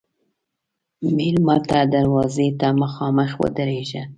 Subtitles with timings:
[1.15, 4.03] مېلمه ته دروازې ته مخامخ ودریږه.